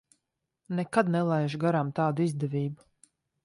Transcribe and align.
Nekad 0.79 1.11
nelaižu 1.17 1.61
garām 1.67 1.95
tādu 2.03 2.29
izdevību. 2.29 2.91